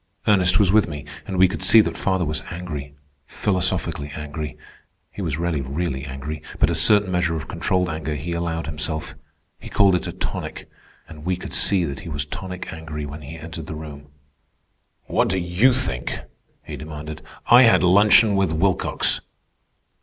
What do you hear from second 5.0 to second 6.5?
He was rarely really angry;